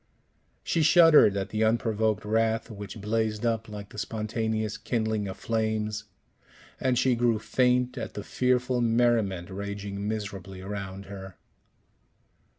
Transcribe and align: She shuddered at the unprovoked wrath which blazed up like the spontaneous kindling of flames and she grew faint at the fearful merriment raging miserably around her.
She 0.63 0.81
shuddered 0.81 1.37
at 1.37 1.49
the 1.49 1.63
unprovoked 1.63 2.25
wrath 2.25 2.71
which 2.71 2.99
blazed 2.99 3.45
up 3.45 3.69
like 3.69 3.89
the 3.89 3.99
spontaneous 3.99 4.75
kindling 4.75 5.27
of 5.27 5.37
flames 5.37 6.05
and 6.79 6.97
she 6.97 7.13
grew 7.13 7.37
faint 7.37 7.99
at 7.99 8.15
the 8.15 8.23
fearful 8.23 8.81
merriment 8.81 9.51
raging 9.51 10.07
miserably 10.07 10.59
around 10.59 11.05
her. 11.05 11.35